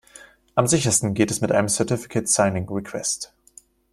[0.55, 3.35] Am sichersten geht es mit einem Certificate Signing Request.